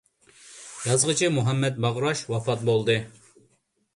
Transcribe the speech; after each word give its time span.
يازغۇچى 0.91 1.27
مۇھەممەت 1.35 1.77
باغراش 1.85 2.23
ۋاپات 2.31 2.63
بولدى. 2.71 2.95